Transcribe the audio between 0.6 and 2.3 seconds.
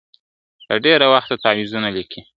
له ډېره وخته تعویذونه لیکي..